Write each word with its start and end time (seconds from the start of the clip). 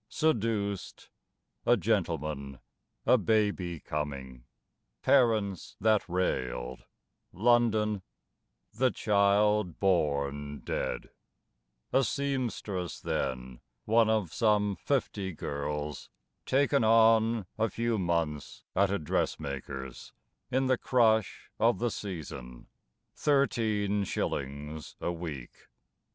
Seduced; 0.09 1.11
a 1.63 1.77
gentleman; 1.77 2.57
a 3.05 3.19
baby 3.19 3.79
coming; 3.79 4.45
Parents 5.03 5.75
that 5.79 6.09
railed; 6.09 6.85
London; 7.31 8.01
the 8.73 8.89
child 8.89 9.79
born 9.79 10.61
dead; 10.61 11.11
A 11.93 12.03
seamstress 12.03 12.99
then, 12.99 13.59
one 13.85 14.09
of 14.09 14.33
some 14.33 14.75
fifty 14.75 15.33
girls 15.33 16.09
"Taken 16.47 16.83
on" 16.83 17.45
a 17.59 17.69
few 17.69 17.99
months 17.99 18.63
at 18.75 18.89
a 18.89 18.97
dressmaker's 18.97 20.13
In 20.49 20.65
the 20.65 20.79
crush 20.79 21.51
of 21.59 21.77
the 21.77 21.91
"season;" 21.91 22.65
thirteen 23.15 24.05
shillings 24.05 24.95
a 24.99 25.11
week! 25.11 25.67